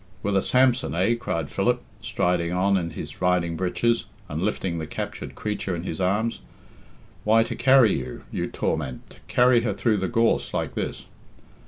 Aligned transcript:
"With 0.23 0.35
a 0.35 0.41
Samson, 0.41 0.95
eh?" 0.95 1.13
cried 1.13 1.51
Philip, 1.51 1.79
striding 2.01 2.51
on 2.51 2.75
in 2.75 2.89
his 2.89 3.21
riding 3.21 3.55
breeches, 3.55 4.05
and 4.27 4.41
lifting 4.41 4.79
the 4.79 4.87
captured 4.87 5.35
creature 5.35 5.75
in 5.75 5.83
his 5.83 6.01
arms. 6.01 6.41
"Why, 7.23 7.43
to 7.43 7.55
carry 7.55 7.99
her, 8.01 8.23
you 8.31 8.47
torment, 8.47 9.07
to 9.11 9.17
carry 9.27 9.61
her 9.61 9.73
through 9.73 9.97
the 9.97 10.07
gorse 10.07 10.55
like 10.55 10.73
this." 10.73 11.05